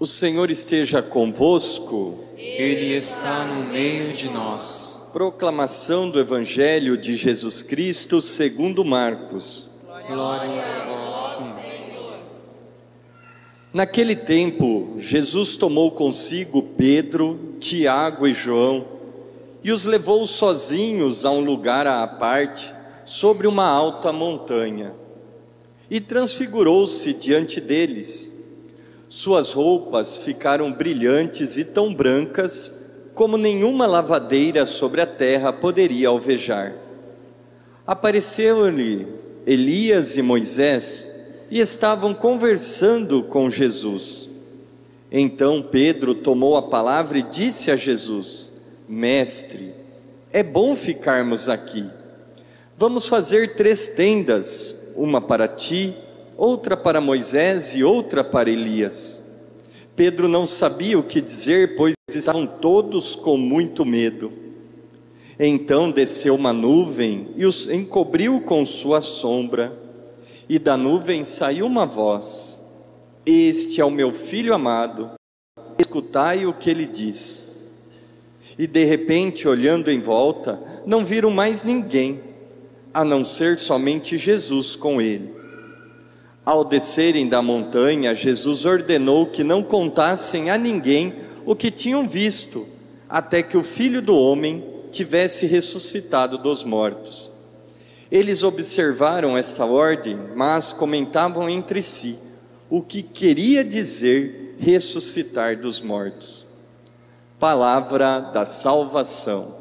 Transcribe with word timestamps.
O 0.00 0.06
Senhor 0.06 0.48
esteja 0.48 1.02
convosco. 1.02 2.20
Ele 2.36 2.94
está 2.94 3.44
no 3.44 3.64
meio 3.64 4.12
de 4.12 4.28
nós. 4.28 5.10
Proclamação 5.12 6.08
do 6.08 6.20
Evangelho 6.20 6.96
de 6.96 7.16
Jesus 7.16 7.62
Cristo 7.62 8.20
segundo 8.20 8.84
Marcos. 8.84 9.68
Glória 10.06 10.62
a 10.62 10.84
vós, 10.84 11.18
Senhor. 11.18 12.14
Naquele 13.72 14.14
tempo, 14.14 14.94
Jesus 14.98 15.56
tomou 15.56 15.90
consigo 15.90 16.62
Pedro, 16.76 17.56
Tiago 17.58 18.24
e 18.26 18.32
João 18.32 18.86
e 19.64 19.72
os 19.72 19.84
levou 19.84 20.24
sozinhos 20.28 21.24
a 21.24 21.30
um 21.32 21.40
lugar 21.40 21.88
à 21.88 22.06
parte, 22.06 22.72
sobre 23.04 23.48
uma 23.48 23.66
alta 23.66 24.12
montanha. 24.12 24.94
E 25.90 26.00
transfigurou-se 26.00 27.12
diante 27.14 27.60
deles. 27.60 28.37
Suas 29.08 29.52
roupas 29.52 30.18
ficaram 30.18 30.70
brilhantes 30.70 31.56
e 31.56 31.64
tão 31.64 31.94
brancas 31.94 32.88
como 33.14 33.36
nenhuma 33.36 33.86
lavadeira 33.86 34.66
sobre 34.66 35.00
a 35.00 35.06
terra 35.06 35.52
poderia 35.52 36.08
alvejar. 36.08 36.74
Apareceu-lhe 37.86 39.08
Elias 39.46 40.16
e 40.18 40.22
Moisés 40.22 41.10
e 41.50 41.58
estavam 41.58 42.12
conversando 42.12 43.22
com 43.22 43.48
Jesus. 43.48 44.28
Então 45.10 45.62
Pedro 45.62 46.14
tomou 46.14 46.56
a 46.56 46.62
palavra 46.62 47.18
e 47.18 47.22
disse 47.22 47.70
a 47.70 47.76
Jesus: 47.76 48.52
Mestre, 48.86 49.72
é 50.30 50.42
bom 50.42 50.76
ficarmos 50.76 51.48
aqui. 51.48 51.88
Vamos 52.76 53.08
fazer 53.08 53.56
três 53.56 53.88
tendas, 53.88 54.92
uma 54.94 55.20
para 55.20 55.48
ti, 55.48 55.96
outra 56.38 56.76
para 56.76 57.00
Moisés 57.00 57.74
e 57.74 57.82
outra 57.82 58.22
para 58.22 58.48
Elias. 58.48 59.20
Pedro 59.96 60.28
não 60.28 60.46
sabia 60.46 60.96
o 60.96 61.02
que 61.02 61.20
dizer, 61.20 61.76
pois 61.76 61.94
estavam 62.08 62.46
todos 62.46 63.16
com 63.16 63.36
muito 63.36 63.84
medo. 63.84 64.32
Então 65.36 65.90
desceu 65.90 66.36
uma 66.36 66.52
nuvem 66.52 67.30
e 67.36 67.44
os 67.44 67.68
encobriu 67.68 68.40
com 68.40 68.64
sua 68.64 69.00
sombra, 69.00 69.76
e 70.48 70.58
da 70.58 70.76
nuvem 70.76 71.24
saiu 71.24 71.66
uma 71.66 71.84
voz: 71.84 72.64
Este 73.26 73.80
é 73.80 73.84
o 73.84 73.90
meu 73.90 74.12
filho 74.12 74.54
amado, 74.54 75.10
escutai 75.76 76.46
o 76.46 76.52
que 76.52 76.70
ele 76.70 76.86
diz. 76.86 77.48
E 78.56 78.66
de 78.66 78.84
repente, 78.84 79.46
olhando 79.46 79.90
em 79.90 80.00
volta, 80.00 80.60
não 80.86 81.04
viram 81.04 81.30
mais 81.30 81.64
ninguém, 81.64 82.20
a 82.94 83.04
não 83.04 83.24
ser 83.24 83.58
somente 83.58 84.16
Jesus 84.16 84.74
com 84.74 85.00
ele. 85.00 85.37
Ao 86.48 86.64
descerem 86.64 87.28
da 87.28 87.42
montanha, 87.42 88.14
Jesus 88.14 88.64
ordenou 88.64 89.26
que 89.26 89.44
não 89.44 89.62
contassem 89.62 90.48
a 90.48 90.56
ninguém 90.56 91.14
o 91.44 91.54
que 91.54 91.70
tinham 91.70 92.08
visto, 92.08 92.66
até 93.06 93.42
que 93.42 93.54
o 93.54 93.62
filho 93.62 94.00
do 94.00 94.16
homem 94.16 94.64
tivesse 94.90 95.44
ressuscitado 95.44 96.38
dos 96.38 96.64
mortos. 96.64 97.30
Eles 98.10 98.42
observaram 98.42 99.36
essa 99.36 99.66
ordem, 99.66 100.18
mas 100.34 100.72
comentavam 100.72 101.50
entre 101.50 101.82
si 101.82 102.18
o 102.70 102.80
que 102.80 103.02
queria 103.02 103.62
dizer 103.62 104.56
ressuscitar 104.58 105.60
dos 105.60 105.82
mortos. 105.82 106.46
Palavra 107.38 108.20
da 108.20 108.46
salvação. 108.46 109.57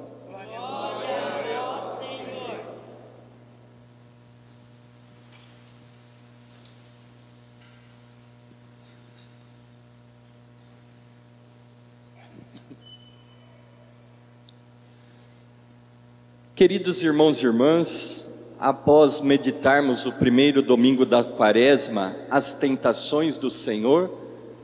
Queridos 16.57 17.03
irmãos 17.03 17.43
e 17.43 17.45
irmãs, 17.45 18.49
após 18.59 19.19
meditarmos 19.19 20.07
o 20.07 20.11
primeiro 20.11 20.63
domingo 20.63 21.05
da 21.05 21.23
quaresma, 21.23 22.15
as 22.31 22.51
tentações 22.51 23.37
do 23.37 23.51
Senhor, 23.51 24.11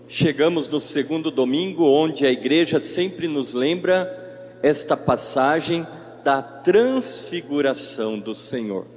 chegamos 0.07 0.67
no 0.67 0.79
segundo 0.79 1.29
domingo, 1.29 1.85
onde 1.85 2.25
a 2.25 2.31
igreja 2.31 2.79
sempre 2.79 3.27
nos 3.27 3.53
lembra 3.53 4.57
esta 4.63 4.97
passagem 4.97 5.85
da 6.23 6.41
transfiguração 6.41 8.17
do 8.17 8.33
Senhor. 8.33 8.87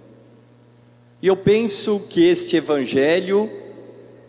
E 1.21 1.27
eu 1.27 1.37
penso 1.37 2.01
que 2.09 2.25
este 2.25 2.57
evangelho 2.57 3.53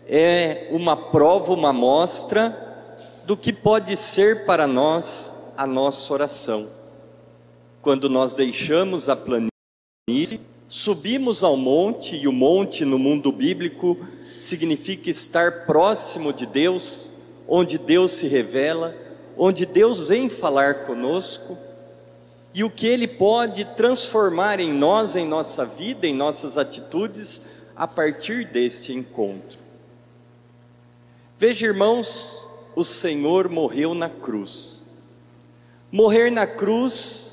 é 0.06 0.68
uma 0.70 0.94
prova, 0.94 1.54
uma 1.54 1.72
mostra 1.72 2.54
do 3.24 3.34
que 3.34 3.50
pode 3.50 3.96
ser 3.96 4.44
para 4.44 4.66
nós 4.66 5.54
a 5.56 5.66
nossa 5.66 6.12
oração 6.12 6.77
quando 7.82 8.08
nós 8.08 8.34
deixamos 8.34 9.08
a 9.08 9.16
planície, 9.16 10.40
subimos 10.68 11.42
ao 11.42 11.56
monte, 11.56 12.16
e 12.16 12.28
o 12.28 12.32
monte 12.32 12.84
no 12.84 12.98
mundo 12.98 13.32
bíblico 13.32 13.96
significa 14.38 15.10
estar 15.10 15.66
próximo 15.66 16.32
de 16.32 16.46
Deus, 16.46 17.10
onde 17.46 17.78
Deus 17.78 18.12
se 18.12 18.26
revela, 18.26 18.94
onde 19.36 19.64
Deus 19.64 20.08
vem 20.08 20.28
falar 20.28 20.86
conosco, 20.86 21.56
e 22.52 22.64
o 22.64 22.70
que 22.70 22.86
Ele 22.86 23.06
pode 23.06 23.64
transformar 23.64 24.58
em 24.58 24.72
nós, 24.72 25.14
em 25.14 25.26
nossa 25.26 25.64
vida, 25.64 26.06
em 26.06 26.14
nossas 26.14 26.58
atitudes, 26.58 27.42
a 27.76 27.86
partir 27.86 28.46
deste 28.46 28.92
encontro. 28.92 29.58
Veja, 31.38 31.66
irmãos, 31.66 32.48
o 32.74 32.82
Senhor 32.82 33.48
morreu 33.48 33.94
na 33.94 34.08
cruz. 34.08 34.82
Morrer 35.90 36.30
na 36.30 36.46
cruz 36.46 37.27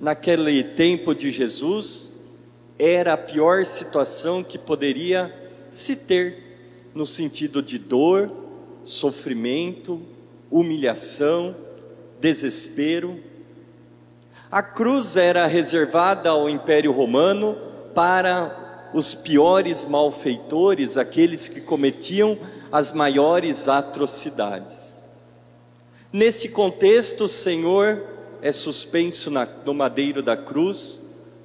naquele 0.00 0.64
tempo 0.64 1.14
de 1.14 1.30
Jesus, 1.30 2.20
era 2.78 3.12
a 3.12 3.18
pior 3.18 3.64
situação 3.66 4.42
que 4.42 4.56
poderia 4.56 5.32
se 5.68 5.94
ter, 5.94 6.90
no 6.94 7.04
sentido 7.04 7.62
de 7.62 7.78
dor, 7.78 8.32
sofrimento, 8.84 10.00
humilhação, 10.50 11.54
desespero. 12.20 13.20
A 14.50 14.62
cruz 14.62 15.16
era 15.16 15.46
reservada 15.46 16.30
ao 16.30 16.48
Império 16.48 16.90
Romano 16.90 17.56
para 17.94 18.90
os 18.94 19.14
piores 19.14 19.84
malfeitores, 19.84 20.96
aqueles 20.96 21.46
que 21.46 21.60
cometiam 21.60 22.36
as 22.72 22.92
maiores 22.92 23.68
atrocidades. 23.68 25.00
Nesse 26.12 26.48
contexto, 26.48 27.24
o 27.24 27.28
Senhor 27.28 28.02
é 28.42 28.52
suspenso 28.52 29.30
na, 29.30 29.46
no 29.64 29.74
madeiro 29.74 30.22
da 30.22 30.36
cruz, 30.36 31.00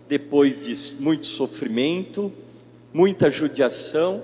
depois 0.08 0.58
de 0.58 1.02
muito 1.02 1.28
sofrimento, 1.28 2.32
muita 2.94 3.30
judiação, 3.30 4.22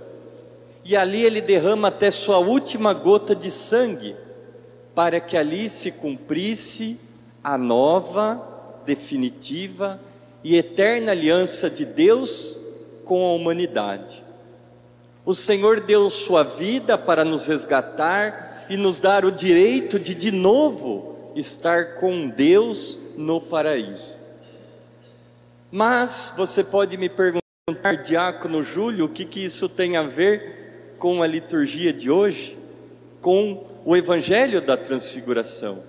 e 0.83 0.95
ali 0.95 1.23
ele 1.23 1.41
derrama 1.41 1.89
até 1.89 2.09
sua 2.09 2.39
última 2.39 2.93
gota 2.93 3.35
de 3.35 3.51
sangue, 3.51 4.15
para 4.95 5.19
que 5.19 5.37
ali 5.37 5.69
se 5.69 5.93
cumprisse 5.93 6.99
a 7.43 7.57
nova, 7.57 8.47
definitiva 8.85 9.99
e 10.43 10.55
eterna 10.55 11.11
aliança 11.11 11.69
de 11.69 11.85
Deus 11.85 12.59
com 13.05 13.25
a 13.25 13.33
humanidade. 13.33 14.23
O 15.25 15.35
Senhor 15.35 15.81
deu 15.81 16.09
sua 16.09 16.43
vida 16.43 16.97
para 16.97 17.23
nos 17.23 17.45
resgatar 17.45 18.65
e 18.69 18.77
nos 18.77 18.99
dar 18.99 19.23
o 19.23 19.31
direito 19.31 19.99
de, 19.99 20.15
de 20.15 20.31
novo, 20.31 21.10
estar 21.35 21.95
com 21.95 22.29
Deus 22.29 22.99
no 23.17 23.39
paraíso. 23.39 24.13
Mas 25.71 26.33
você 26.35 26.63
pode 26.63 26.97
me 26.97 27.07
perguntar, 27.07 27.41
diácono 28.03 28.61
Júlio, 28.61 29.05
o 29.05 29.09
que, 29.09 29.25
que 29.25 29.43
isso 29.43 29.69
tem 29.69 29.95
a 29.95 30.03
ver 30.03 30.95
com 30.97 31.23
a 31.23 31.27
liturgia 31.27 31.93
de 31.93 32.11
hoje? 32.11 32.57
Com 33.21 33.65
o 33.85 33.95
evangelho 33.95 34.61
da 34.61 34.75
transfiguração? 34.75 35.83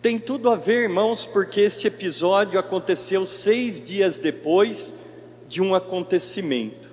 Tem 0.00 0.18
tudo 0.18 0.50
a 0.50 0.56
ver, 0.56 0.82
irmãos, 0.82 1.26
porque 1.26 1.60
este 1.60 1.86
episódio 1.86 2.58
aconteceu 2.58 3.24
seis 3.24 3.80
dias 3.80 4.18
depois 4.18 5.06
de 5.48 5.62
um 5.62 5.74
acontecimento. 5.74 6.92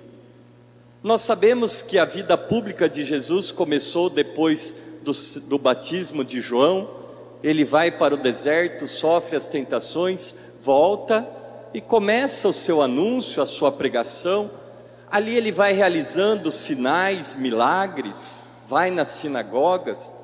Nós 1.02 1.22
sabemos 1.22 1.82
que 1.82 1.98
a 1.98 2.04
vida 2.04 2.38
pública 2.38 2.88
de 2.88 3.04
Jesus 3.04 3.50
começou 3.50 4.08
depois 4.08 5.00
do, 5.02 5.12
do 5.48 5.58
batismo 5.58 6.24
de 6.24 6.40
João, 6.40 7.01
ele 7.42 7.64
vai 7.64 7.90
para 7.90 8.14
o 8.14 8.18
deserto, 8.18 8.86
sofre 8.86 9.36
as 9.36 9.48
tentações, 9.48 10.34
volta 10.62 11.28
e 11.74 11.80
começa 11.80 12.48
o 12.48 12.52
seu 12.52 12.80
anúncio, 12.80 13.42
a 13.42 13.46
sua 13.46 13.72
pregação. 13.72 14.50
Ali 15.10 15.36
ele 15.36 15.50
vai 15.50 15.72
realizando 15.72 16.52
sinais, 16.52 17.34
milagres, 17.34 18.36
vai 18.68 18.90
nas 18.90 19.08
sinagogas. 19.08 20.14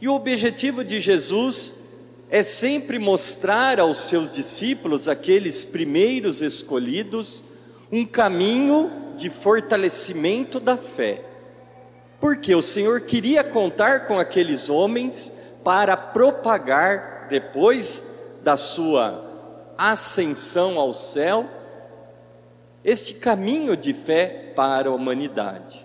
E 0.00 0.08
o 0.08 0.14
objetivo 0.14 0.84
de 0.84 1.00
Jesus 1.00 1.86
é 2.30 2.42
sempre 2.42 2.98
mostrar 2.98 3.80
aos 3.80 3.98
seus 3.98 4.30
discípulos, 4.30 5.08
aqueles 5.08 5.64
primeiros 5.64 6.42
escolhidos, 6.42 7.42
um 7.90 8.04
caminho 8.04 8.90
de 9.16 9.30
fortalecimento 9.30 10.60
da 10.60 10.76
fé. 10.76 11.22
Porque 12.20 12.54
o 12.54 12.62
Senhor 12.62 13.02
queria 13.02 13.44
contar 13.44 14.06
com 14.06 14.18
aqueles 14.18 14.68
homens 14.68 15.35
para 15.66 15.96
propagar, 15.96 17.26
depois 17.28 18.04
da 18.40 18.56
sua 18.56 19.74
ascensão 19.76 20.78
ao 20.78 20.94
céu, 20.94 21.44
esse 22.84 23.14
caminho 23.14 23.76
de 23.76 23.92
fé 23.92 24.52
para 24.54 24.88
a 24.88 24.94
humanidade. 24.94 25.84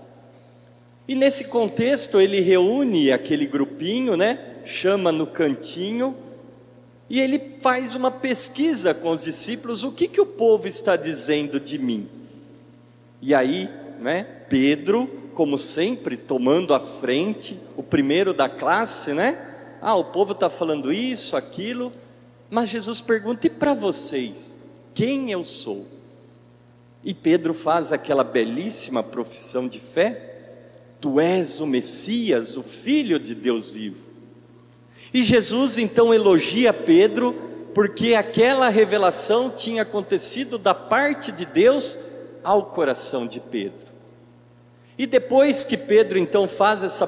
E 1.07 1.15
nesse 1.15 1.45
contexto 1.45 2.21
ele 2.21 2.41
reúne 2.41 3.11
aquele 3.11 3.47
grupinho, 3.47 4.15
né? 4.15 4.57
Chama 4.65 5.11
no 5.11 5.25
cantinho 5.25 6.15
e 7.09 7.19
ele 7.19 7.57
faz 7.59 7.95
uma 7.95 8.11
pesquisa 8.11 8.93
com 8.93 9.09
os 9.09 9.23
discípulos, 9.23 9.81
o 9.81 9.91
que 9.91 10.07
que 10.07 10.21
o 10.21 10.27
povo 10.27 10.67
está 10.67 10.95
dizendo 10.95 11.59
de 11.59 11.79
mim? 11.79 12.07
E 13.19 13.33
aí, 13.33 13.67
né? 13.99 14.27
Pedro, 14.47 15.07
como 15.33 15.57
sempre, 15.57 16.17
tomando 16.17 16.71
a 16.71 16.79
frente, 16.79 17.59
o 17.75 17.81
primeiro 17.81 18.31
da 18.31 18.47
classe, 18.47 19.11
né? 19.15 19.47
Ah, 19.81 19.95
o 19.95 20.05
povo 20.05 20.33
está 20.33 20.49
falando 20.49 20.93
isso, 20.93 21.35
aquilo, 21.35 21.91
mas 22.49 22.69
Jesus 22.69 23.01
pergunta: 23.01 23.47
e 23.47 23.49
para 23.49 23.73
vocês, 23.73 24.61
quem 24.93 25.31
eu 25.31 25.43
sou? 25.43 25.87
E 27.03 27.13
Pedro 27.13 27.53
faz 27.53 27.91
aquela 27.91 28.23
belíssima 28.23 29.01
profissão 29.01 29.67
de 29.67 29.79
fé: 29.79 30.35
Tu 30.99 31.19
és 31.19 31.59
o 31.59 31.65
Messias, 31.65 32.57
o 32.57 32.61
Filho 32.61 33.19
de 33.19 33.33
Deus 33.33 33.71
vivo. 33.71 34.11
E 35.13 35.23
Jesus 35.23 35.77
então 35.77 36.13
elogia 36.13 36.71
Pedro, 36.71 37.33
porque 37.73 38.13
aquela 38.13 38.69
revelação 38.69 39.49
tinha 39.49 39.81
acontecido 39.81 40.57
da 40.57 40.75
parte 40.75 41.31
de 41.31 41.45
Deus 41.45 41.97
ao 42.43 42.67
coração 42.67 43.25
de 43.25 43.39
Pedro. 43.39 43.87
E 44.97 45.07
depois 45.07 45.63
que 45.63 45.75
Pedro 45.75 46.19
então 46.19 46.47
faz 46.47 46.83
essa 46.83 47.07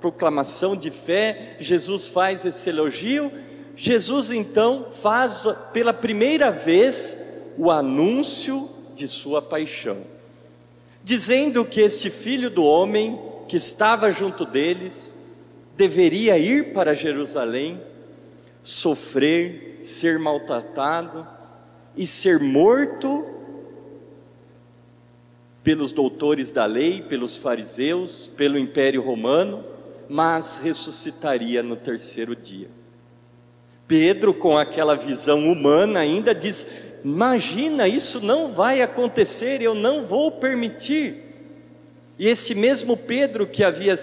proclamação 0.00 0.76
de 0.76 0.90
fé, 0.90 1.56
Jesus 1.58 2.08
faz 2.08 2.44
esse 2.44 2.68
elogio, 2.68 3.30
Jesus 3.76 4.30
então 4.30 4.86
faz 4.90 5.44
pela 5.72 5.92
primeira 5.92 6.50
vez 6.50 7.52
o 7.56 7.70
anúncio 7.70 8.68
de 8.94 9.06
sua 9.06 9.40
paixão, 9.40 9.98
dizendo 11.02 11.64
que 11.64 11.80
este 11.80 12.10
filho 12.10 12.50
do 12.50 12.64
homem 12.64 13.20
que 13.48 13.56
estava 13.56 14.10
junto 14.10 14.44
deles 14.44 15.18
deveria 15.76 16.38
ir 16.38 16.72
para 16.72 16.94
Jerusalém, 16.94 17.80
sofrer, 18.62 19.78
ser 19.82 20.18
maltratado 20.18 21.26
e 21.96 22.06
ser 22.06 22.38
morto 22.38 23.26
pelos 25.62 25.92
doutores 25.92 26.50
da 26.50 26.64
lei, 26.66 27.02
pelos 27.02 27.36
fariseus, 27.36 28.30
pelo 28.36 28.58
Império 28.58 29.02
Romano, 29.02 29.64
mas 30.10 30.56
ressuscitaria 30.56 31.62
no 31.62 31.76
terceiro 31.76 32.34
dia. 32.34 32.68
Pedro, 33.86 34.34
com 34.34 34.58
aquela 34.58 34.96
visão 34.96 35.48
humana, 35.50 36.00
ainda 36.00 36.34
diz: 36.34 36.66
Imagina, 37.04 37.86
isso 37.86 38.20
não 38.20 38.48
vai 38.48 38.82
acontecer, 38.82 39.62
eu 39.62 39.72
não 39.72 40.02
vou 40.02 40.32
permitir. 40.32 41.14
E 42.18 42.26
esse 42.26 42.56
mesmo 42.56 42.96
Pedro 42.96 43.46
que 43.46 43.62
havia 43.62 43.94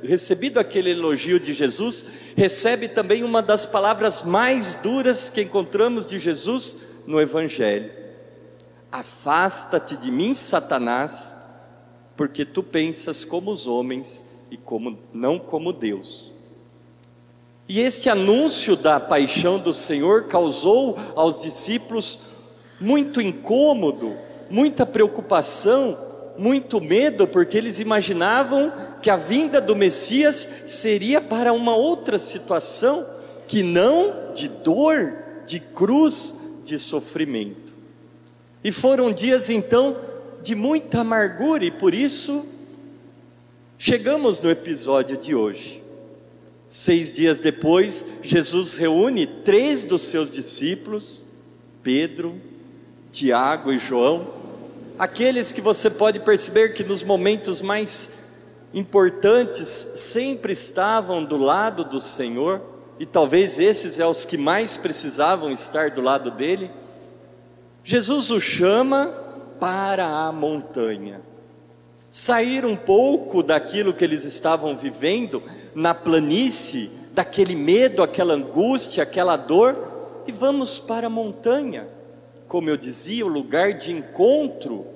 recebido 0.00 0.60
aquele 0.60 0.92
elogio 0.92 1.40
de 1.40 1.52
Jesus, 1.52 2.06
recebe 2.36 2.86
também 2.86 3.24
uma 3.24 3.42
das 3.42 3.66
palavras 3.66 4.22
mais 4.22 4.76
duras 4.76 5.28
que 5.28 5.42
encontramos 5.42 6.06
de 6.06 6.20
Jesus 6.20 6.78
no 7.04 7.20
Evangelho: 7.20 7.90
Afasta-te 8.92 9.96
de 9.96 10.12
mim, 10.12 10.34
Satanás, 10.34 11.36
porque 12.16 12.44
tu 12.44 12.62
pensas 12.62 13.24
como 13.24 13.50
os 13.50 13.66
homens 13.66 14.37
e 14.50 14.56
como, 14.56 14.98
não 15.12 15.38
como 15.38 15.72
Deus. 15.72 16.32
E 17.68 17.80
este 17.80 18.08
anúncio 18.08 18.76
da 18.76 18.98
paixão 18.98 19.58
do 19.58 19.74
Senhor 19.74 20.28
causou 20.28 20.96
aos 21.14 21.42
discípulos 21.42 22.18
muito 22.80 23.20
incômodo, 23.20 24.16
muita 24.48 24.86
preocupação, 24.86 25.98
muito 26.38 26.80
medo, 26.80 27.26
porque 27.26 27.58
eles 27.58 27.78
imaginavam 27.78 28.72
que 29.02 29.10
a 29.10 29.16
vinda 29.16 29.60
do 29.60 29.76
Messias 29.76 30.36
seria 30.36 31.20
para 31.20 31.52
uma 31.52 31.74
outra 31.74 32.18
situação, 32.18 33.04
que 33.46 33.62
não 33.62 34.32
de 34.32 34.48
dor, 34.48 35.16
de 35.44 35.60
cruz, 35.60 36.60
de 36.64 36.78
sofrimento. 36.78 37.74
E 38.62 38.72
foram 38.72 39.12
dias 39.12 39.50
então 39.50 39.96
de 40.42 40.54
muita 40.54 41.00
amargura, 41.00 41.64
e 41.64 41.70
por 41.70 41.92
isso 41.92 42.46
Chegamos 43.80 44.40
no 44.40 44.50
episódio 44.50 45.16
de 45.16 45.36
hoje. 45.36 45.80
Seis 46.66 47.12
dias 47.12 47.38
depois, 47.38 48.04
Jesus 48.24 48.74
reúne 48.74 49.24
três 49.24 49.84
dos 49.84 50.02
seus 50.02 50.32
discípulos, 50.32 51.24
Pedro, 51.80 52.40
Tiago 53.12 53.72
e 53.72 53.78
João, 53.78 54.34
aqueles 54.98 55.52
que 55.52 55.60
você 55.60 55.88
pode 55.88 56.18
perceber 56.18 56.70
que 56.74 56.82
nos 56.82 57.04
momentos 57.04 57.62
mais 57.62 58.32
importantes 58.74 59.68
sempre 59.68 60.52
estavam 60.52 61.24
do 61.24 61.36
lado 61.36 61.84
do 61.84 62.00
Senhor, 62.00 62.60
e 62.98 63.06
talvez 63.06 63.60
esses 63.60 64.00
é 64.00 64.06
os 64.06 64.24
que 64.24 64.36
mais 64.36 64.76
precisavam 64.76 65.52
estar 65.52 65.92
do 65.92 66.00
lado 66.00 66.32
dele. 66.32 66.68
Jesus 67.84 68.28
o 68.32 68.40
chama 68.40 69.06
para 69.60 70.04
a 70.04 70.32
montanha 70.32 71.27
sair 72.10 72.64
um 72.64 72.76
pouco 72.76 73.42
daquilo 73.42 73.92
que 73.92 74.04
eles 74.04 74.24
estavam 74.24 74.76
vivendo 74.76 75.42
na 75.74 75.94
planície, 75.94 76.90
daquele 77.12 77.54
medo, 77.54 78.02
aquela 78.02 78.34
angústia, 78.34 79.02
aquela 79.02 79.36
dor, 79.36 80.22
e 80.26 80.32
vamos 80.32 80.78
para 80.78 81.06
a 81.06 81.10
montanha, 81.10 81.88
como 82.46 82.70
eu 82.70 82.76
dizia, 82.76 83.24
o 83.24 83.28
lugar 83.28 83.74
de 83.74 83.92
encontro, 83.92 84.86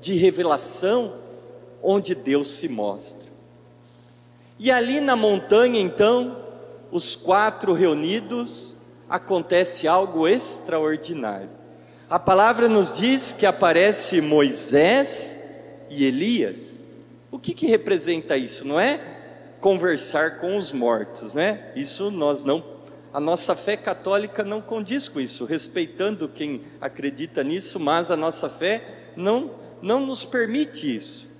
de 0.00 0.14
revelação, 0.14 1.14
onde 1.82 2.14
Deus 2.14 2.50
se 2.50 2.68
mostra. 2.68 3.28
E 4.58 4.70
ali 4.70 5.00
na 5.00 5.16
montanha, 5.16 5.80
então, 5.80 6.36
os 6.90 7.16
quatro 7.16 7.72
reunidos, 7.72 8.76
acontece 9.08 9.88
algo 9.88 10.26
extraordinário. 10.28 11.50
A 12.08 12.18
palavra 12.18 12.68
nos 12.68 12.92
diz 12.92 13.32
que 13.32 13.46
aparece 13.46 14.20
Moisés, 14.20 15.41
e 15.92 16.04
Elias, 16.04 16.82
o 17.30 17.38
que, 17.38 17.52
que 17.52 17.66
representa 17.66 18.36
isso? 18.36 18.66
Não 18.66 18.80
é 18.80 19.00
conversar 19.60 20.40
com 20.40 20.56
os 20.56 20.72
mortos, 20.72 21.34
né? 21.34 21.70
Isso 21.76 22.10
nós 22.10 22.42
não, 22.42 22.64
a 23.12 23.20
nossa 23.20 23.54
fé 23.54 23.76
católica 23.76 24.42
não 24.42 24.60
condiz 24.60 25.06
com 25.06 25.20
isso, 25.20 25.44
respeitando 25.44 26.28
quem 26.28 26.62
acredita 26.80 27.44
nisso, 27.44 27.78
mas 27.78 28.10
a 28.10 28.16
nossa 28.16 28.48
fé 28.48 29.12
não, 29.16 29.52
não 29.82 30.04
nos 30.04 30.24
permite 30.24 30.96
isso. 30.96 31.30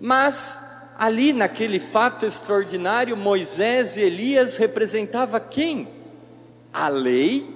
Mas 0.00 0.92
ali 0.96 1.32
naquele 1.32 1.78
fato 1.78 2.24
extraordinário, 2.24 3.16
Moisés 3.16 3.96
e 3.96 4.02
Elias 4.02 4.56
representava 4.56 5.40
quem? 5.40 5.88
A 6.72 6.88
lei 6.88 7.48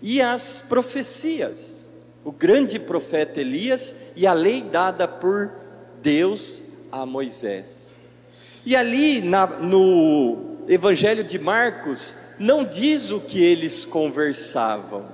e 0.00 0.20
as 0.20 0.64
profecias 0.68 1.81
o 2.24 2.30
grande 2.30 2.78
profeta 2.78 3.40
Elias 3.40 4.12
e 4.14 4.26
a 4.26 4.32
lei 4.32 4.62
dada 4.62 5.08
por 5.08 5.52
Deus 6.00 6.64
a 6.90 7.04
Moisés. 7.04 7.92
E 8.64 8.76
ali 8.76 9.20
na, 9.20 9.46
no 9.46 10.56
Evangelho 10.68 11.24
de 11.24 11.38
Marcos, 11.38 12.16
não 12.38 12.64
diz 12.64 13.10
o 13.10 13.20
que 13.20 13.42
eles 13.42 13.84
conversavam, 13.84 15.06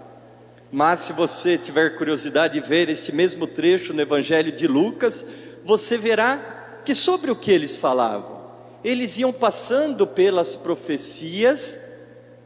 mas 0.70 1.00
se 1.00 1.14
você 1.14 1.56
tiver 1.56 1.96
curiosidade 1.96 2.60
de 2.60 2.66
ver 2.66 2.90
esse 2.90 3.10
mesmo 3.10 3.46
trecho 3.46 3.94
no 3.94 4.02
Evangelho 4.02 4.52
de 4.52 4.66
Lucas, 4.66 5.26
você 5.64 5.96
verá 5.96 6.80
que 6.84 6.94
sobre 6.94 7.30
o 7.30 7.36
que 7.36 7.50
eles 7.50 7.78
falavam. 7.78 8.38
Eles 8.84 9.18
iam 9.18 9.32
passando 9.32 10.06
pelas 10.06 10.56
profecias 10.56 11.88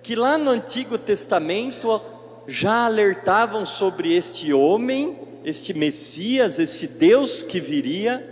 que 0.03 0.15
lá 0.15 0.39
no 0.39 0.51
Antigo 0.51 0.97
Testamento 0.99 2.01
já 2.47 2.87
alertavam 2.87 3.65
sobre 3.65 4.15
este 4.15 4.53
homem, 4.53 5.19
este 5.45 5.73
Messias, 5.75 6.59
esse 6.59 6.87
Deus 6.87 7.43
que 7.43 7.61
viria 7.61 8.29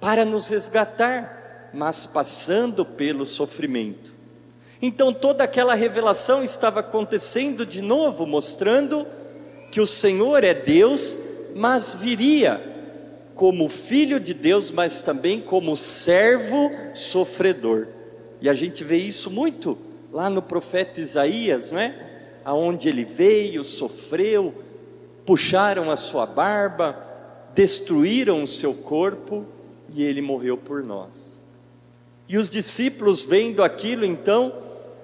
para 0.00 0.24
nos 0.24 0.46
resgatar, 0.46 1.70
mas 1.72 2.06
passando 2.06 2.84
pelo 2.84 3.26
sofrimento. 3.26 4.14
Então 4.80 5.12
toda 5.12 5.44
aquela 5.44 5.74
revelação 5.74 6.44
estava 6.44 6.80
acontecendo 6.80 7.64
de 7.64 7.80
novo, 7.80 8.26
mostrando 8.26 9.06
que 9.70 9.80
o 9.80 9.86
Senhor 9.86 10.44
é 10.44 10.54
Deus, 10.54 11.16
mas 11.54 11.94
viria 11.94 12.74
como 13.34 13.68
filho 13.68 14.18
de 14.18 14.32
Deus, 14.32 14.70
mas 14.70 15.02
também 15.02 15.40
como 15.40 15.76
servo 15.76 16.70
sofredor. 16.94 17.88
E 18.40 18.48
a 18.48 18.54
gente 18.54 18.84
vê 18.84 18.96
isso 18.96 19.30
muito 19.30 19.78
lá 20.12 20.30
no 20.30 20.42
profeta 20.42 21.00
Isaías, 21.00 21.70
não 21.70 21.78
é? 21.78 22.15
Aonde 22.46 22.88
ele 22.88 23.04
veio, 23.04 23.64
sofreu, 23.64 24.54
puxaram 25.26 25.90
a 25.90 25.96
sua 25.96 26.24
barba, 26.24 26.96
destruíram 27.52 28.40
o 28.44 28.46
seu 28.46 28.72
corpo, 28.72 29.44
e 29.92 30.04
ele 30.04 30.22
morreu 30.22 30.56
por 30.56 30.84
nós. 30.84 31.42
E 32.28 32.38
os 32.38 32.48
discípulos 32.48 33.24
vendo 33.24 33.64
aquilo, 33.64 34.04
então, 34.04 34.54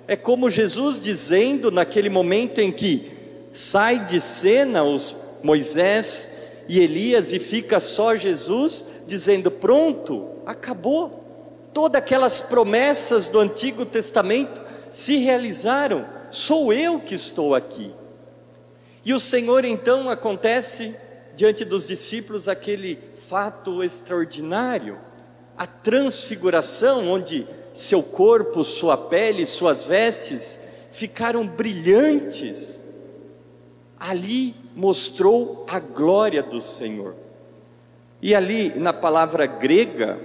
é 0.06 0.14
como 0.14 0.48
Jesus 0.48 1.00
dizendo 1.00 1.72
naquele 1.72 2.08
momento 2.08 2.60
em 2.60 2.70
que 2.70 3.10
sai 3.50 4.04
de 4.04 4.20
cena 4.20 4.84
os 4.84 5.16
Moisés 5.42 6.40
e 6.68 6.78
Elias 6.78 7.32
e 7.32 7.40
fica 7.40 7.80
só 7.80 8.14
Jesus, 8.14 9.04
dizendo: 9.08 9.50
Pronto, 9.50 10.28
acabou. 10.46 11.24
Todas 11.74 12.00
aquelas 12.00 12.40
promessas 12.40 13.28
do 13.28 13.40
Antigo 13.40 13.84
Testamento 13.84 14.62
se 14.88 15.16
realizaram, 15.16 16.06
sou 16.32 16.72
eu 16.72 16.98
que 16.98 17.14
estou 17.14 17.54
aqui. 17.54 17.94
E 19.04 19.14
o 19.14 19.20
Senhor 19.20 19.64
então 19.64 20.08
acontece 20.10 20.96
diante 21.36 21.64
dos 21.64 21.86
discípulos 21.86 22.48
aquele 22.48 22.98
fato 23.14 23.82
extraordinário, 23.82 24.98
a 25.56 25.66
transfiguração, 25.66 27.08
onde 27.08 27.46
seu 27.72 28.02
corpo, 28.02 28.64
sua 28.64 28.96
pele, 28.96 29.46
suas 29.46 29.84
vestes 29.84 30.60
ficaram 30.90 31.46
brilhantes. 31.46 32.82
Ali 33.98 34.54
mostrou 34.74 35.64
a 35.68 35.78
glória 35.78 36.42
do 36.42 36.60
Senhor. 36.60 37.14
E 38.20 38.34
ali 38.34 38.78
na 38.78 38.92
palavra 38.92 39.46
grega, 39.46 40.20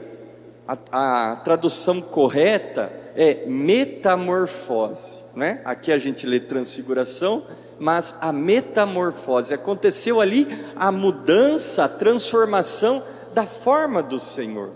a, 0.68 1.32
a 1.32 1.36
tradução 1.38 2.02
correta 2.02 2.92
é 3.16 3.46
metamorfose, 3.48 5.24
né? 5.38 5.62
Aqui 5.64 5.92
a 5.92 6.00
gente 6.00 6.26
lê 6.26 6.40
transfiguração, 6.40 7.44
mas 7.78 8.18
a 8.22 8.34
metamorfose 8.34 9.54
aconteceu 9.54 10.20
ali 10.20 10.48
a 10.76 10.92
mudança, 10.92 11.84
a 11.84 11.88
transformação 11.88 13.04
da 13.36 13.46
forma 13.46 14.02
do 14.02 14.20
Senhor. 14.20 14.72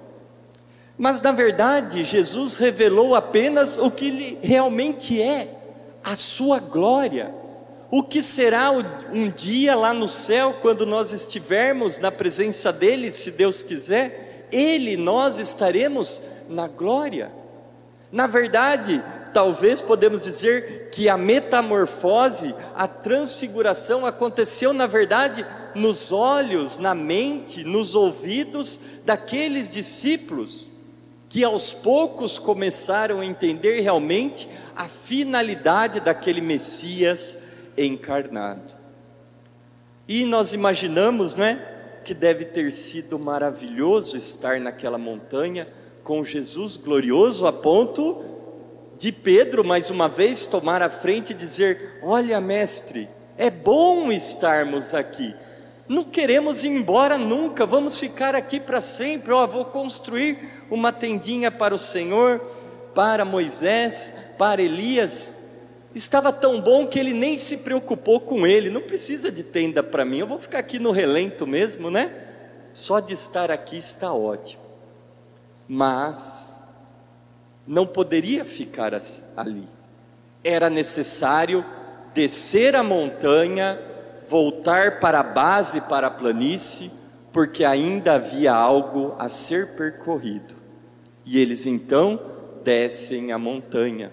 Mas 0.95 1.19
na 1.19 1.31
verdade, 1.31 2.03
Jesus 2.03 2.57
revelou 2.57 3.15
apenas 3.15 3.79
o 3.79 3.89
que 3.89 4.05
ele 4.05 4.37
realmente 4.39 5.19
é, 5.19 5.51
a 6.03 6.15
sua 6.15 6.59
glória. 6.59 7.33
O 7.89 8.03
que 8.03 8.21
será 8.21 8.69
um 8.71 9.31
dia 9.31 9.75
lá 9.75 9.95
no 9.95 10.07
céu, 10.07 10.55
quando 10.61 10.85
nós 10.85 11.11
estivermos 11.11 11.97
na 11.97 12.11
presença 12.11 12.71
dele, 12.71 13.11
se 13.11 13.31
Deus 13.31 13.63
quiser, 13.63 14.47
ele, 14.51 14.95
nós 14.95 15.39
estaremos 15.39 16.21
na 16.47 16.67
glória. 16.67 17.31
Na 18.11 18.27
verdade, 18.27 19.03
talvez 19.33 19.81
podemos 19.81 20.23
dizer 20.23 20.89
que 20.91 21.09
a 21.09 21.17
metamorfose, 21.17 22.55
a 22.75 22.87
transfiguração 22.87 24.05
aconteceu, 24.05 24.73
na 24.73 24.85
verdade, 24.85 25.45
nos 25.73 26.11
olhos, 26.11 26.77
na 26.77 26.93
mente, 26.93 27.63
nos 27.63 27.95
ouvidos 27.95 28.79
daqueles 29.05 29.67
discípulos 29.67 30.69
que 31.29 31.43
aos 31.43 31.73
poucos 31.73 32.37
começaram 32.37 33.21
a 33.21 33.25
entender 33.25 33.79
realmente 33.79 34.49
a 34.75 34.89
finalidade 34.89 36.01
daquele 36.01 36.41
Messias 36.41 37.39
encarnado. 37.77 38.75
E 40.07 40.25
nós 40.25 40.51
imaginamos, 40.51 41.35
não 41.35 41.45
é, 41.45 41.99
que 42.03 42.13
deve 42.13 42.45
ter 42.45 42.71
sido 42.71 43.17
maravilhoso 43.17 44.17
estar 44.17 44.59
naquela 44.59 44.97
montanha 44.97 45.67
com 46.03 46.23
Jesus 46.23 46.75
glorioso 46.75 47.47
a 47.47 47.53
ponto 47.53 48.25
de 49.01 49.11
Pedro 49.11 49.63
mais 49.63 49.89
uma 49.89 50.07
vez 50.07 50.45
tomar 50.45 50.83
a 50.83 50.89
frente 50.89 51.31
e 51.31 51.33
dizer: 51.33 51.97
"Olha, 52.03 52.39
mestre, 52.39 53.09
é 53.35 53.49
bom 53.49 54.11
estarmos 54.11 54.93
aqui. 54.93 55.33
Não 55.87 56.03
queremos 56.03 56.63
ir 56.63 56.67
embora 56.67 57.17
nunca, 57.17 57.65
vamos 57.65 57.97
ficar 57.97 58.35
aqui 58.35 58.59
para 58.59 58.79
sempre. 58.79 59.33
Ó, 59.33 59.43
oh, 59.43 59.47
vou 59.47 59.65
construir 59.65 60.37
uma 60.69 60.93
tendinha 60.93 61.49
para 61.49 61.73
o 61.73 61.79
Senhor, 61.79 62.39
para 62.93 63.25
Moisés, 63.25 64.35
para 64.37 64.61
Elias. 64.61 65.49
Estava 65.95 66.31
tão 66.31 66.61
bom 66.61 66.85
que 66.85 66.99
ele 66.99 67.11
nem 67.11 67.35
se 67.37 67.57
preocupou 67.57 68.19
com 68.19 68.45
ele. 68.45 68.69
Não 68.69 68.81
precisa 68.81 69.31
de 69.31 69.41
tenda 69.41 69.81
para 69.81 70.05
mim, 70.05 70.19
eu 70.19 70.27
vou 70.27 70.37
ficar 70.37 70.59
aqui 70.59 70.77
no 70.77 70.91
relento 70.91 71.47
mesmo, 71.47 71.89
né? 71.89 72.13
Só 72.71 72.99
de 72.99 73.13
estar 73.13 73.49
aqui 73.49 73.77
está 73.77 74.13
ótimo. 74.13 74.61
Mas 75.67 76.60
não 77.67 77.85
poderia 77.85 78.43
ficar 78.43 78.93
ali. 79.37 79.67
Era 80.43 80.69
necessário 80.69 81.63
descer 82.13 82.75
a 82.75 82.83
montanha, 82.83 83.79
voltar 84.27 84.99
para 84.99 85.19
a 85.19 85.23
base, 85.23 85.81
para 85.81 86.07
a 86.07 86.11
planície, 86.11 86.91
porque 87.31 87.63
ainda 87.63 88.13
havia 88.13 88.53
algo 88.53 89.15
a 89.17 89.29
ser 89.29 89.75
percorrido. 89.75 90.55
E 91.25 91.39
eles 91.39 91.65
então 91.65 92.19
descem 92.63 93.31
a 93.31 93.37
montanha. 93.37 94.11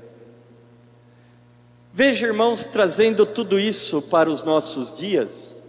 Veja, 1.93 2.27
irmãos, 2.27 2.67
trazendo 2.67 3.27
tudo 3.27 3.59
isso 3.59 4.03
para 4.03 4.31
os 4.31 4.45
nossos 4.45 4.97
dias, 4.97 5.63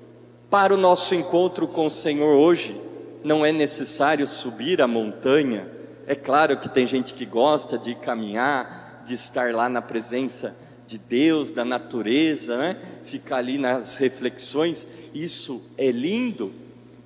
para 0.49 0.73
o 0.73 0.77
nosso 0.77 1.15
encontro 1.15 1.67
com 1.67 1.87
o 1.87 1.91
Senhor 1.91 2.35
hoje, 2.35 2.79
não 3.23 3.45
é 3.45 3.51
necessário 3.51 4.27
subir 4.27 4.81
a 4.81 4.87
montanha. 4.87 5.78
É 6.09 6.15
claro 6.15 6.57
que 6.57 6.67
tem 6.67 6.87
gente 6.87 7.13
que 7.13 7.23
gosta 7.23 7.77
de 7.77 7.93
caminhar, 7.93 9.03
de 9.05 9.13
estar 9.13 9.53
lá 9.53 9.69
na 9.69 9.79
presença 9.79 10.55
de 10.87 10.97
Deus, 10.97 11.51
da 11.51 11.63
natureza, 11.63 12.57
né? 12.57 12.77
ficar 13.03 13.35
ali 13.35 13.59
nas 13.59 13.95
reflexões, 13.95 14.87
isso 15.13 15.63
é 15.77 15.91
lindo. 15.91 16.51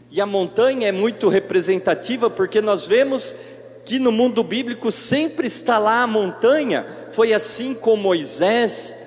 E 0.10 0.22
a 0.22 0.26
montanha 0.26 0.88
é 0.88 0.92
muito 0.94 1.28
representativa 1.28 2.30
porque 2.30 2.62
nós 2.62 2.88
vemos 2.88 3.36
que 3.86 4.00
no 4.00 4.10
mundo 4.10 4.42
bíblico 4.42 4.90
sempre 4.90 5.48
está 5.48 5.78
lá 5.78 6.04
a 6.04 6.08
montanha, 6.08 6.88
foi 7.12 7.34
assim 7.34 7.76
com 7.76 7.98
Moisés 7.98 8.98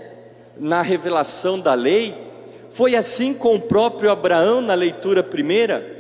na 0.59 0.83
revelação 0.83 1.59
da 1.59 1.73
lei, 1.73 2.15
foi 2.69 2.95
assim 2.95 3.33
com 3.33 3.55
o 3.55 3.63
próprio 3.63 4.11
Abraão 4.11 4.61
na 4.61 4.75
leitura 4.75 5.23
primeira, 5.23 5.91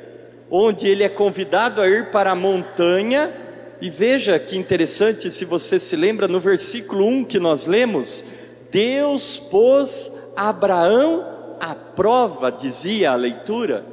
onde 0.50 0.86
ele 0.86 1.02
é 1.02 1.08
convidado 1.08 1.80
a 1.80 1.88
ir 1.88 2.10
para 2.10 2.32
a 2.32 2.36
montanha, 2.36 3.45
e 3.80 3.90
veja 3.90 4.38
que 4.38 4.56
interessante, 4.56 5.30
se 5.30 5.44
você 5.44 5.78
se 5.78 5.96
lembra, 5.96 6.26
no 6.26 6.40
versículo 6.40 7.06
1 7.06 7.24
que 7.24 7.38
nós 7.38 7.66
lemos, 7.66 8.24
Deus 8.70 9.38
pôs 9.38 10.12
Abraão 10.34 11.56
à 11.60 11.74
prova, 11.74 12.50
dizia 12.50 13.12
a 13.12 13.16
leitura, 13.16 13.84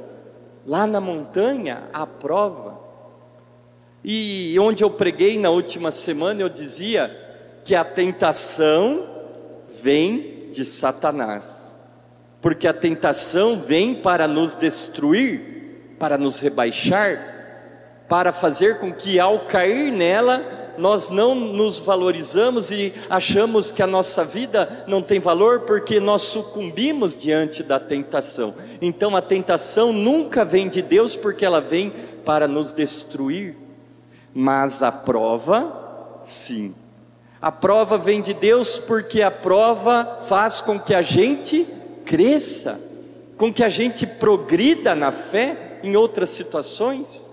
lá 0.66 0.86
na 0.86 1.00
montanha, 1.00 1.84
à 1.92 2.06
prova. 2.06 2.80
E 4.02 4.56
onde 4.58 4.84
eu 4.84 4.90
preguei 4.90 5.38
na 5.38 5.50
última 5.50 5.90
semana, 5.90 6.40
eu 6.42 6.48
dizia 6.48 7.14
que 7.64 7.74
a 7.74 7.84
tentação 7.84 9.08
vem 9.82 10.48
de 10.52 10.64
Satanás, 10.64 11.74
porque 12.40 12.68
a 12.68 12.74
tentação 12.74 13.58
vem 13.58 13.94
para 13.94 14.28
nos 14.28 14.54
destruir, 14.54 15.94
para 15.98 16.18
nos 16.18 16.40
rebaixar, 16.40 17.33
para 18.08 18.32
fazer 18.32 18.78
com 18.78 18.92
que 18.92 19.18
ao 19.18 19.40
cair 19.40 19.90
nela, 19.90 20.74
nós 20.76 21.08
não 21.08 21.34
nos 21.34 21.78
valorizamos 21.78 22.70
e 22.70 22.92
achamos 23.08 23.70
que 23.70 23.82
a 23.82 23.86
nossa 23.86 24.24
vida 24.24 24.84
não 24.86 25.02
tem 25.02 25.20
valor 25.20 25.60
porque 25.60 26.00
nós 26.00 26.22
sucumbimos 26.22 27.16
diante 27.16 27.62
da 27.62 27.78
tentação. 27.78 28.54
Então 28.82 29.14
a 29.14 29.22
tentação 29.22 29.92
nunca 29.92 30.44
vem 30.44 30.68
de 30.68 30.82
Deus 30.82 31.14
porque 31.14 31.44
ela 31.44 31.60
vem 31.60 31.92
para 32.24 32.48
nos 32.48 32.72
destruir 32.72 33.64
mas 34.34 34.82
a 34.82 34.90
prova, 34.90 36.20
sim. 36.24 36.74
A 37.40 37.52
prova 37.52 37.96
vem 37.96 38.20
de 38.20 38.34
Deus 38.34 38.78
porque 38.78 39.22
a 39.22 39.30
prova 39.30 40.18
faz 40.22 40.60
com 40.60 40.80
que 40.80 40.92
a 40.92 41.02
gente 41.02 41.66
cresça, 42.04 42.80
com 43.36 43.52
que 43.52 43.62
a 43.62 43.68
gente 43.68 44.06
progrida 44.06 44.94
na 44.94 45.12
fé 45.12 45.78
em 45.82 45.94
outras 45.94 46.30
situações. 46.30 47.32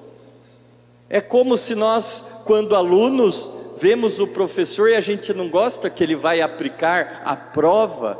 É 1.14 1.20
como 1.20 1.58
se 1.58 1.76
nós, 1.76 2.42
quando 2.46 2.74
alunos, 2.74 3.76
vemos 3.78 4.18
o 4.22 4.28
professor 4.28 4.90
e 4.90 4.96
a 4.96 5.02
gente 5.02 5.34
não 5.34 5.50
gosta 5.50 5.90
que 5.90 6.02
ele 6.02 6.16
vai 6.16 6.40
aplicar 6.40 7.22
a 7.26 7.36
prova, 7.36 8.18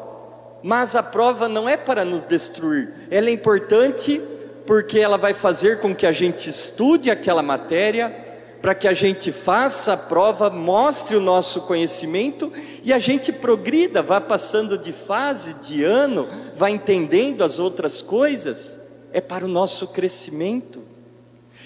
mas 0.62 0.94
a 0.94 1.02
prova 1.02 1.48
não 1.48 1.70
é 1.70 1.78
para 1.78 2.04
nos 2.04 2.26
destruir, 2.26 2.94
ela 3.10 3.30
é 3.30 3.32
importante 3.32 4.22
porque 4.68 5.00
ela 5.00 5.18
vai 5.18 5.34
fazer 5.34 5.80
com 5.80 5.96
que 5.96 6.06
a 6.06 6.12
gente 6.12 6.50
estude 6.50 7.10
aquela 7.10 7.42
matéria, 7.42 8.14
para 8.62 8.76
que 8.76 8.90
a 8.90 8.94
gente 8.94 9.32
faça 9.32 9.94
a 9.94 9.98
prova, 9.98 10.50
mostre 10.50 11.16
o 11.16 11.22
nosso 11.22 11.62
conhecimento 11.62 12.52
e 12.84 12.92
a 12.92 13.00
gente 13.00 13.32
progrida, 13.32 14.04
vá 14.04 14.20
passando 14.20 14.78
de 14.78 14.92
fase, 14.92 15.54
de 15.54 15.82
ano, 15.82 16.28
vá 16.58 16.70
entendendo 16.70 17.42
as 17.42 17.58
outras 17.58 18.02
coisas, 18.02 18.92
é 19.14 19.22
para 19.22 19.46
o 19.46 19.48
nosso 19.48 19.88
crescimento. 19.88 20.91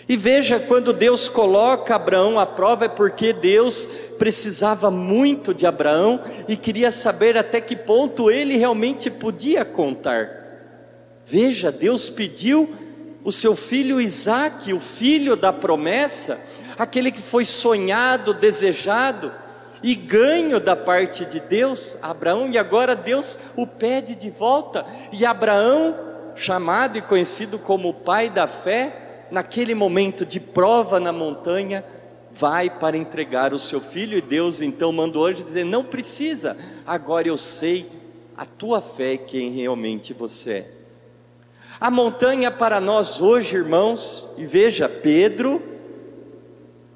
E 0.07 0.15
veja, 0.15 0.59
quando 0.59 0.93
Deus 0.93 1.27
coloca 1.27 1.95
Abraão 1.95 2.39
à 2.39 2.45
prova, 2.45 2.85
é 2.85 2.88
porque 2.89 3.33
Deus 3.33 3.88
precisava 4.19 4.91
muito 4.91 5.53
de 5.53 5.65
Abraão 5.65 6.21
e 6.47 6.55
queria 6.55 6.91
saber 6.91 7.38
até 7.38 7.59
que 7.59 7.75
ponto 7.75 8.29
ele 8.29 8.55
realmente 8.55 9.09
podia 9.09 9.65
contar. 9.65 10.29
Veja, 11.25 11.71
Deus 11.71 12.07
pediu 12.07 12.71
o 13.24 13.31
seu 13.31 13.55
filho 13.55 14.00
Isaque, 14.00 14.74
o 14.74 14.79
filho 14.79 15.35
da 15.35 15.51
promessa, 15.51 16.39
aquele 16.77 17.12
que 17.12 17.21
foi 17.21 17.43
sonhado, 17.43 18.31
desejado 18.31 19.31
e 19.81 19.95
ganho 19.95 20.59
da 20.59 20.75
parte 20.75 21.25
de 21.25 21.39
Deus, 21.39 21.97
Abraão, 22.03 22.47
e 22.51 22.59
agora 22.59 22.95
Deus 22.95 23.39
o 23.55 23.65
pede 23.65 24.13
de 24.13 24.29
volta, 24.29 24.85
e 25.12 25.25
Abraão, 25.25 25.95
chamado 26.35 26.97
e 26.97 27.01
conhecido 27.01 27.57
como 27.57 27.89
o 27.89 27.93
pai 27.93 28.29
da 28.29 28.47
fé, 28.47 29.04
naquele 29.36 29.75
momento 29.75 30.25
de 30.25 30.39
prova 30.39 30.98
na 30.98 31.12
montanha, 31.12 31.84
vai 32.32 32.70
para 32.70 32.96
entregar 32.96 33.54
o 33.54 33.60
seu 33.60 33.82
filho, 33.82 34.18
e 34.18 34.22
Deus 34.22 34.62
então 34.62 34.94
manda 34.94 35.20
o 35.20 35.25
anjo 35.25 35.44
dizer: 35.44 35.65
Não 35.65 35.84
precisa, 35.84 36.56
agora 36.88 37.27
eu 37.27 37.36
sei 37.36 37.86
a 38.38 38.46
tua 38.46 38.82
fé 38.82 39.18
quem 39.18 39.51
realmente 39.51 40.13
você 40.13 40.51
é. 40.51 40.72
A 41.77 41.92
montanha 41.92 42.50
para 42.50 42.80
nós 42.80 43.20
hoje, 43.20 43.58
irmãos, 43.58 44.34
e 44.38 44.46
veja, 44.46 44.88
Pedro, 44.88 45.62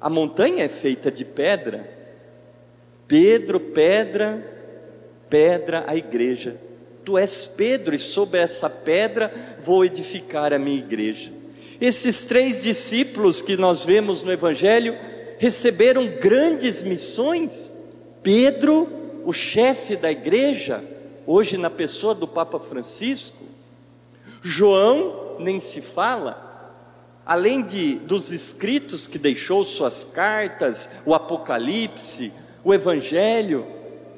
a 0.00 0.08
montanha 0.08 0.64
é 0.64 0.68
feita 0.68 1.10
de 1.10 1.26
pedra. 1.26 1.90
Pedro, 3.06 3.60
pedra, 3.60 4.42
pedra, 5.28 5.84
a 5.86 5.94
igreja. 5.94 6.56
Tu 7.04 7.18
és 7.18 7.44
Pedro, 7.44 7.94
e 7.94 7.98
sobre 7.98 8.40
essa 8.40 8.70
pedra 8.70 9.30
vou 9.62 9.84
edificar 9.84 10.54
a 10.54 10.58
minha 10.58 10.78
igreja. 10.78 11.39
Esses 11.80 12.24
três 12.24 12.62
discípulos 12.62 13.40
que 13.40 13.56
nós 13.56 13.84
vemos 13.84 14.22
no 14.22 14.30
Evangelho 14.30 14.96
receberam 15.38 16.06
grandes 16.20 16.82
missões. 16.82 17.78
Pedro, 18.22 18.86
o 19.24 19.32
chefe 19.32 19.96
da 19.96 20.10
igreja, 20.10 20.84
hoje 21.26 21.56
na 21.56 21.70
pessoa 21.70 22.14
do 22.14 22.28
Papa 22.28 22.60
Francisco, 22.60 23.44
João 24.42 25.36
nem 25.38 25.58
se 25.58 25.80
fala, 25.80 26.74
além 27.24 27.62
de 27.62 27.94
dos 27.94 28.30
escritos 28.30 29.06
que 29.06 29.18
deixou, 29.18 29.64
suas 29.64 30.04
cartas, 30.04 31.00
o 31.06 31.14
Apocalipse, 31.14 32.30
o 32.62 32.74
Evangelho, 32.74 33.66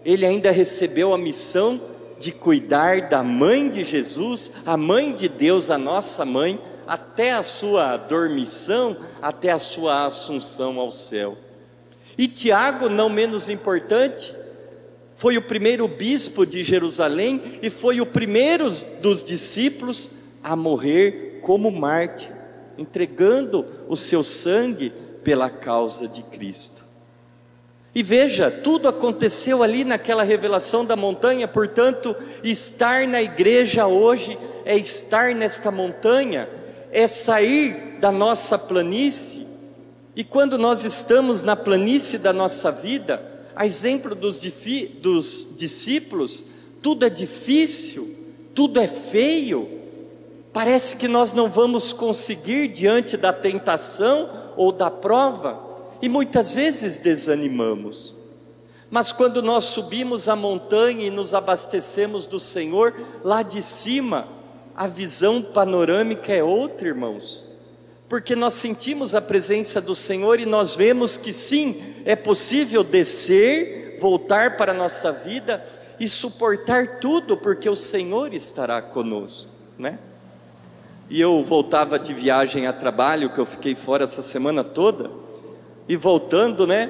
ele 0.04 0.26
ainda 0.26 0.50
recebeu 0.50 1.14
a 1.14 1.18
missão 1.18 1.80
de 2.18 2.32
cuidar 2.32 3.08
da 3.08 3.22
mãe 3.22 3.68
de 3.68 3.84
Jesus, 3.84 4.52
a 4.66 4.76
mãe 4.76 5.12
de 5.12 5.28
Deus, 5.28 5.70
a 5.70 5.78
nossa 5.78 6.24
mãe, 6.24 6.58
até 6.86 7.32
a 7.32 7.42
sua 7.42 7.96
dormição, 7.96 8.96
até 9.20 9.50
a 9.50 9.58
sua 9.58 10.06
assunção 10.06 10.78
ao 10.78 10.90
céu. 10.90 11.36
E 12.16 12.28
Tiago, 12.28 12.88
não 12.88 13.08
menos 13.08 13.48
importante, 13.48 14.34
foi 15.14 15.36
o 15.36 15.42
primeiro 15.42 15.86
bispo 15.86 16.44
de 16.44 16.62
Jerusalém 16.62 17.58
e 17.62 17.70
foi 17.70 18.00
o 18.00 18.06
primeiro 18.06 18.68
dos 19.00 19.22
discípulos 19.22 20.10
a 20.42 20.56
morrer 20.56 21.38
como 21.42 21.70
mártir, 21.70 22.32
entregando 22.76 23.64
o 23.88 23.96
seu 23.96 24.24
sangue 24.24 24.92
pela 25.22 25.48
causa 25.48 26.08
de 26.08 26.22
Cristo. 26.24 26.82
E 27.94 28.02
veja, 28.02 28.50
tudo 28.50 28.88
aconteceu 28.88 29.62
ali 29.62 29.84
naquela 29.84 30.22
revelação 30.22 30.84
da 30.84 30.96
montanha, 30.96 31.46
portanto, 31.46 32.16
estar 32.42 33.06
na 33.06 33.20
igreja 33.20 33.86
hoje 33.86 34.38
é 34.64 34.76
estar 34.76 35.34
nesta 35.34 35.70
montanha, 35.70 36.48
é 36.92 37.06
sair 37.06 37.96
da 37.98 38.12
nossa 38.12 38.58
planície. 38.58 39.46
E 40.14 40.22
quando 40.22 40.58
nós 40.58 40.84
estamos 40.84 41.42
na 41.42 41.56
planície 41.56 42.18
da 42.18 42.32
nossa 42.32 42.70
vida, 42.70 43.32
a 43.56 43.64
exemplo 43.64 44.14
dos, 44.14 44.38
dos 45.00 45.56
discípulos, 45.56 46.46
tudo 46.82 47.06
é 47.06 47.10
difícil, 47.10 48.14
tudo 48.54 48.78
é 48.78 48.86
feio, 48.86 49.80
parece 50.52 50.96
que 50.96 51.08
nós 51.08 51.32
não 51.32 51.48
vamos 51.48 51.94
conseguir 51.94 52.68
diante 52.68 53.16
da 53.16 53.32
tentação 53.32 54.30
ou 54.54 54.70
da 54.70 54.90
prova, 54.90 55.72
e 56.02 56.08
muitas 56.08 56.54
vezes 56.54 56.98
desanimamos. 56.98 58.14
Mas 58.90 59.12
quando 59.12 59.40
nós 59.40 59.64
subimos 59.64 60.28
a 60.28 60.36
montanha 60.36 61.06
e 61.06 61.10
nos 61.10 61.32
abastecemos 61.32 62.26
do 62.26 62.38
Senhor, 62.38 62.94
lá 63.24 63.42
de 63.42 63.62
cima, 63.62 64.28
a 64.74 64.86
visão 64.86 65.42
panorâmica 65.42 66.32
é 66.32 66.42
outra, 66.42 66.88
irmãos 66.88 67.52
porque 68.12 68.36
nós 68.36 68.52
sentimos 68.52 69.14
a 69.14 69.22
presença 69.22 69.80
do 69.80 69.94
Senhor 69.94 70.38
e 70.38 70.44
nós 70.44 70.76
vemos 70.76 71.16
que 71.16 71.32
sim, 71.32 71.82
é 72.04 72.14
possível 72.14 72.84
descer, 72.84 73.96
voltar 73.98 74.58
para 74.58 74.72
a 74.72 74.74
nossa 74.74 75.10
vida 75.10 75.64
e 75.98 76.06
suportar 76.06 77.00
tudo, 77.00 77.38
porque 77.38 77.70
o 77.70 77.74
Senhor 77.74 78.34
estará 78.34 78.82
conosco, 78.82 79.50
né? 79.78 79.98
E 81.08 81.18
eu 81.18 81.42
voltava 81.42 81.98
de 81.98 82.12
viagem 82.12 82.66
a 82.66 82.72
trabalho, 82.74 83.32
que 83.32 83.40
eu 83.40 83.46
fiquei 83.46 83.74
fora 83.74 84.04
essa 84.04 84.20
semana 84.20 84.62
toda, 84.62 85.10
e 85.88 85.96
voltando, 85.96 86.66
né? 86.66 86.88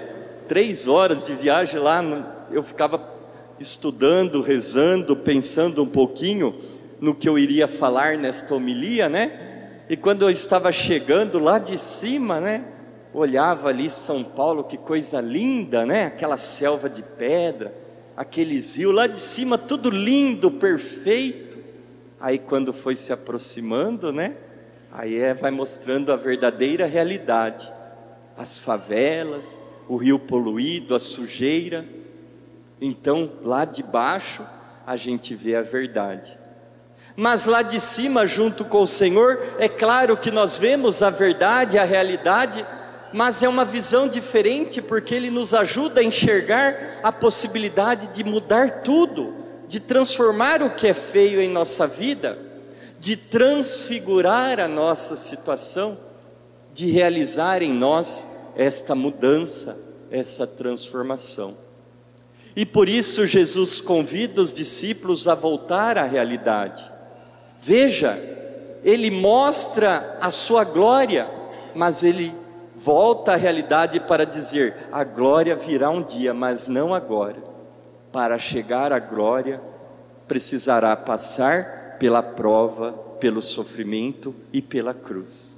Três 0.48 0.88
horas 0.88 1.24
de 1.24 1.36
viagem 1.36 1.78
lá, 1.78 2.02
eu 2.50 2.64
ficava 2.64 3.00
estudando, 3.60 4.40
rezando, 4.40 5.14
pensando 5.14 5.84
um 5.84 5.88
pouquinho 5.88 6.52
no 7.02 7.12
que 7.12 7.28
eu 7.28 7.36
iria 7.36 7.66
falar 7.66 8.16
nesta 8.16 8.54
homilia, 8.54 9.08
né? 9.08 9.82
E 9.88 9.96
quando 9.96 10.22
eu 10.22 10.30
estava 10.30 10.70
chegando 10.70 11.40
lá 11.40 11.58
de 11.58 11.76
cima, 11.76 12.38
né? 12.38 12.64
Olhava 13.12 13.70
ali 13.70 13.90
São 13.90 14.22
Paulo, 14.22 14.62
que 14.62 14.76
coisa 14.76 15.20
linda, 15.20 15.84
né? 15.84 16.04
Aquela 16.04 16.36
selva 16.36 16.88
de 16.88 17.02
pedra, 17.02 17.74
aqueles 18.16 18.76
rios 18.76 18.94
lá 18.94 19.08
de 19.08 19.18
cima, 19.18 19.58
tudo 19.58 19.90
lindo, 19.90 20.48
perfeito. 20.48 21.58
Aí 22.20 22.38
quando 22.38 22.72
foi 22.72 22.94
se 22.94 23.12
aproximando, 23.12 24.12
né? 24.12 24.36
Aí 24.92 25.18
é, 25.18 25.34
vai 25.34 25.50
mostrando 25.50 26.12
a 26.12 26.16
verdadeira 26.16 26.86
realidade. 26.86 27.68
As 28.36 28.60
favelas, 28.60 29.60
o 29.88 29.96
rio 29.96 30.20
poluído, 30.20 30.94
a 30.94 31.00
sujeira. 31.00 31.84
Então, 32.80 33.32
lá 33.42 33.64
de 33.64 33.82
baixo, 33.82 34.46
a 34.86 34.94
gente 34.94 35.34
vê 35.34 35.56
a 35.56 35.62
verdade. 35.62 36.41
Mas 37.16 37.44
lá 37.44 37.62
de 37.62 37.78
cima, 37.78 38.26
junto 38.26 38.64
com 38.64 38.82
o 38.82 38.86
Senhor, 38.86 39.38
é 39.58 39.68
claro 39.68 40.16
que 40.16 40.30
nós 40.30 40.56
vemos 40.56 41.02
a 41.02 41.10
verdade, 41.10 41.78
a 41.78 41.84
realidade, 41.84 42.64
mas 43.12 43.42
é 43.42 43.48
uma 43.48 43.64
visão 43.64 44.08
diferente 44.08 44.80
porque 44.80 45.14
ele 45.14 45.30
nos 45.30 45.52
ajuda 45.52 46.00
a 46.00 46.04
enxergar 46.04 47.00
a 47.02 47.12
possibilidade 47.12 48.08
de 48.08 48.24
mudar 48.24 48.82
tudo, 48.82 49.34
de 49.68 49.78
transformar 49.78 50.62
o 50.62 50.74
que 50.74 50.86
é 50.86 50.94
feio 50.94 51.40
em 51.40 51.50
nossa 51.50 51.86
vida, 51.86 52.38
de 52.98 53.16
transfigurar 53.16 54.58
a 54.58 54.66
nossa 54.66 55.14
situação, 55.14 55.98
de 56.72 56.90
realizar 56.90 57.60
em 57.60 57.74
nós 57.74 58.26
esta 58.56 58.94
mudança, 58.94 59.78
essa 60.10 60.46
transformação. 60.46 61.54
E 62.56 62.64
por 62.64 62.88
isso 62.88 63.26
Jesus 63.26 63.82
convida 63.82 64.40
os 64.40 64.52
discípulos 64.52 65.28
a 65.28 65.34
voltar 65.34 65.98
à 65.98 66.04
realidade 66.04 66.91
Veja, 67.64 68.18
ele 68.82 69.08
mostra 69.08 70.18
a 70.20 70.32
sua 70.32 70.64
glória, 70.64 71.30
mas 71.72 72.02
ele 72.02 72.34
volta 72.74 73.34
à 73.34 73.36
realidade 73.36 74.00
para 74.00 74.26
dizer: 74.26 74.88
a 74.90 75.04
glória 75.04 75.54
virá 75.54 75.88
um 75.88 76.02
dia, 76.02 76.34
mas 76.34 76.66
não 76.66 76.92
agora. 76.92 77.36
Para 78.10 78.36
chegar 78.36 78.92
à 78.92 78.98
glória, 78.98 79.62
precisará 80.26 80.96
passar 80.96 81.98
pela 82.00 82.20
prova, 82.20 82.94
pelo 83.20 83.40
sofrimento 83.40 84.34
e 84.52 84.60
pela 84.60 84.92
cruz. 84.92 85.54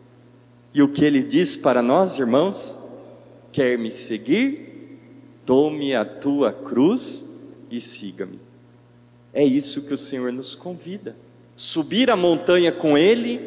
E 0.75 0.83
o 0.83 0.93
que 0.93 1.07
ele 1.07 1.23
diz 1.23 1.57
para 1.57 1.81
nós, 1.81 2.19
irmãos? 2.19 2.79
Quer 3.51 3.79
me 3.79 3.91
seguir? 3.91 5.01
Tome 5.47 5.95
a 5.95 6.05
tua 6.05 6.53
cruz 6.53 7.49
e 7.71 7.81
siga-me. 7.81 8.39
É 9.33 9.43
isso 9.43 9.87
que 9.87 9.95
o 9.95 9.99
Senhor 9.99 10.31
nos 10.31 10.55
convida 10.55 11.24
subir 11.57 12.11
a 12.11 12.17
montanha 12.17 12.73
com 12.73 12.97
ele, 12.97 13.41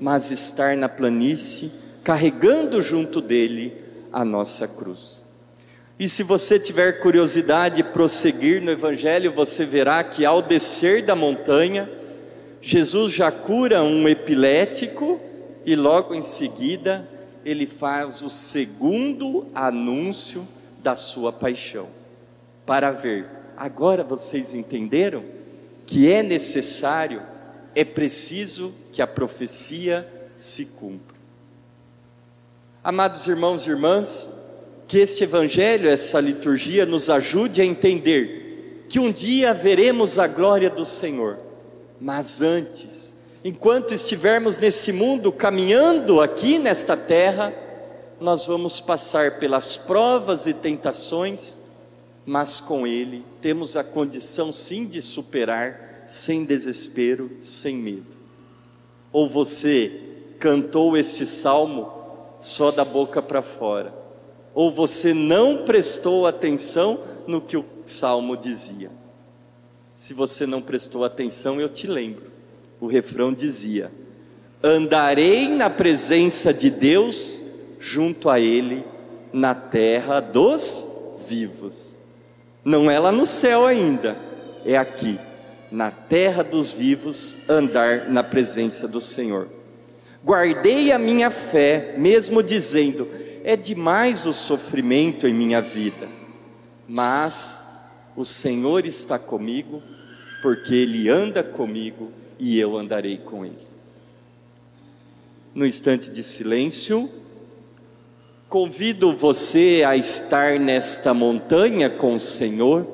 mas 0.00 0.30
estar 0.30 0.76
na 0.76 0.88
planície, 0.88 1.72
carregando 2.02 2.82
junto 2.82 3.20
dele 3.20 3.72
a 4.12 4.24
nossa 4.24 4.68
cruz. 4.68 5.24
E 5.98 6.08
se 6.08 6.22
você 6.22 6.58
tiver 6.58 7.00
curiosidade 7.00 7.76
de 7.76 7.84
prosseguir 7.84 8.60
no 8.60 8.70
Evangelho, 8.70 9.32
você 9.32 9.64
verá 9.64 10.02
que 10.02 10.24
ao 10.24 10.42
descer 10.42 11.04
da 11.04 11.14
montanha, 11.14 11.88
Jesus 12.60 13.12
já 13.12 13.30
cura 13.30 13.82
um 13.82 14.08
epilético 14.08 15.20
e 15.64 15.76
logo 15.76 16.14
em 16.14 16.22
seguida 16.22 17.08
ele 17.44 17.66
faz 17.66 18.22
o 18.22 18.28
segundo 18.28 19.46
anúncio 19.54 20.46
da 20.82 20.96
sua 20.96 21.32
paixão. 21.32 21.86
Para 22.66 22.90
ver, 22.90 23.26
agora 23.56 24.02
vocês 24.02 24.54
entenderam 24.54 25.22
que 25.86 26.10
é 26.10 26.22
necessário 26.22 27.20
é 27.74 27.84
preciso 27.84 28.72
que 28.92 29.02
a 29.02 29.06
profecia 29.06 30.08
se 30.36 30.66
cumpra. 30.66 31.16
Amados 32.82 33.26
irmãos 33.26 33.66
e 33.66 33.70
irmãs, 33.70 34.38
que 34.86 34.98
este 34.98 35.24
evangelho, 35.24 35.88
essa 35.88 36.20
liturgia 36.20 36.84
nos 36.84 37.08
ajude 37.08 37.60
a 37.60 37.64
entender 37.64 38.86
que 38.88 38.98
um 38.98 39.10
dia 39.10 39.54
veremos 39.54 40.18
a 40.18 40.26
glória 40.26 40.68
do 40.68 40.84
Senhor, 40.84 41.38
mas 42.00 42.42
antes, 42.42 43.16
enquanto 43.42 43.94
estivermos 43.94 44.58
nesse 44.58 44.92
mundo 44.92 45.32
caminhando 45.32 46.20
aqui 46.20 46.58
nesta 46.58 46.96
terra, 46.96 47.52
nós 48.20 48.46
vamos 48.46 48.80
passar 48.80 49.38
pelas 49.38 49.76
provas 49.76 50.46
e 50.46 50.54
tentações, 50.54 51.58
mas 52.26 52.60
com 52.60 52.86
Ele 52.86 53.24
temos 53.40 53.76
a 53.76 53.82
condição 53.82 54.52
sim 54.52 54.86
de 54.86 55.02
superar, 55.02 55.93
sem 56.06 56.44
desespero, 56.44 57.30
sem 57.40 57.76
medo. 57.76 58.06
Ou 59.12 59.28
você 59.28 59.90
cantou 60.38 60.96
esse 60.96 61.26
salmo 61.26 61.90
só 62.40 62.70
da 62.70 62.84
boca 62.84 63.22
para 63.22 63.40
fora, 63.40 63.94
ou 64.54 64.70
você 64.70 65.14
não 65.14 65.64
prestou 65.64 66.26
atenção 66.26 67.00
no 67.26 67.40
que 67.40 67.56
o 67.56 67.64
salmo 67.86 68.36
dizia. 68.36 68.90
Se 69.94 70.12
você 70.12 70.46
não 70.46 70.60
prestou 70.60 71.04
atenção, 71.04 71.60
eu 71.60 71.68
te 71.68 71.86
lembro. 71.86 72.30
O 72.80 72.86
refrão 72.86 73.32
dizia: 73.32 73.90
Andarei 74.62 75.48
na 75.48 75.70
presença 75.70 76.52
de 76.52 76.68
Deus 76.70 77.42
junto 77.78 78.28
a 78.28 78.40
Ele 78.40 78.84
na 79.32 79.54
terra 79.54 80.20
dos 80.20 81.18
vivos. 81.28 81.96
Não 82.64 82.90
é 82.90 82.98
lá 82.98 83.12
no 83.12 83.26
céu 83.26 83.66
ainda, 83.66 84.16
é 84.64 84.76
aqui, 84.76 85.18
na 85.74 85.90
terra 85.90 86.44
dos 86.44 86.70
vivos, 86.70 87.48
andar 87.48 88.08
na 88.08 88.22
presença 88.22 88.86
do 88.86 89.00
Senhor. 89.00 89.48
Guardei 90.24 90.92
a 90.92 90.98
minha 90.98 91.30
fé, 91.30 91.96
mesmo 91.98 92.42
dizendo: 92.42 93.08
é 93.42 93.56
demais 93.56 94.24
o 94.24 94.32
sofrimento 94.32 95.26
em 95.26 95.34
minha 95.34 95.60
vida, 95.60 96.08
mas 96.86 97.90
o 98.14 98.24
Senhor 98.24 98.86
está 98.86 99.18
comigo, 99.18 99.82
porque 100.40 100.74
Ele 100.74 101.08
anda 101.08 101.42
comigo 101.42 102.12
e 102.38 102.58
eu 102.58 102.76
andarei 102.76 103.18
com 103.18 103.44
Ele. 103.44 103.66
No 105.52 105.66
instante 105.66 106.08
de 106.08 106.22
silêncio, 106.22 107.10
Convido 108.54 109.16
você 109.16 109.82
a 109.84 109.96
estar 109.96 110.60
nesta 110.60 111.12
montanha 111.12 111.90
com 111.90 112.14
o 112.14 112.20
Senhor, 112.20 112.86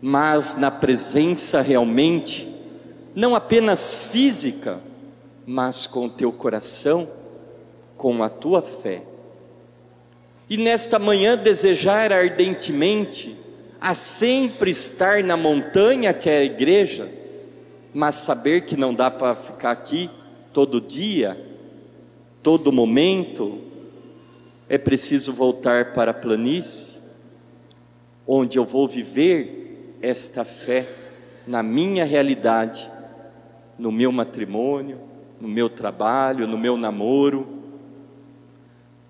mas 0.00 0.56
na 0.56 0.70
presença 0.70 1.60
realmente, 1.60 2.46
não 3.14 3.34
apenas 3.34 3.96
física, 3.96 4.80
mas 5.46 5.86
com 5.86 6.06
o 6.06 6.10
teu 6.10 6.30
coração, 6.30 7.08
com 7.96 8.22
a 8.22 8.28
tua 8.28 8.62
fé. 8.62 9.02
E 10.48 10.56
nesta 10.56 10.98
manhã 10.98 11.36
desejar 11.36 12.12
ardentemente 12.12 13.36
a 13.80 13.92
sempre 13.92 14.70
estar 14.70 15.22
na 15.22 15.36
montanha 15.36 16.14
que 16.14 16.30
é 16.30 16.38
a 16.38 16.44
igreja, 16.44 17.10
mas 17.92 18.16
saber 18.16 18.62
que 18.62 18.76
não 18.76 18.94
dá 18.94 19.10
para 19.10 19.34
ficar 19.34 19.72
aqui 19.72 20.10
todo 20.52 20.80
dia, 20.80 21.44
todo 22.42 22.72
momento, 22.72 23.58
é 24.68 24.78
preciso 24.78 25.32
voltar 25.32 25.92
para 25.92 26.12
a 26.12 26.14
planície, 26.14 26.98
onde 28.26 28.58
eu 28.58 28.64
vou 28.64 28.86
viver 28.86 29.67
esta 30.00 30.44
fé 30.44 30.88
na 31.46 31.62
minha 31.62 32.04
realidade, 32.04 32.90
no 33.78 33.90
meu 33.90 34.12
matrimônio, 34.12 35.00
no 35.40 35.48
meu 35.48 35.70
trabalho, 35.70 36.46
no 36.46 36.58
meu 36.58 36.76
namoro, 36.76 37.46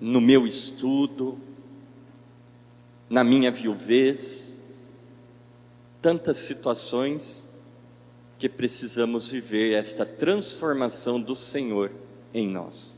no 0.00 0.20
meu 0.20 0.46
estudo, 0.46 1.38
na 3.08 3.24
minha 3.24 3.50
viuvez, 3.50 4.62
tantas 6.00 6.36
situações 6.38 7.58
que 8.38 8.48
precisamos 8.48 9.28
viver 9.28 9.74
esta 9.74 10.06
transformação 10.06 11.20
do 11.20 11.34
Senhor 11.34 11.90
em 12.32 12.48
nós. 12.48 12.97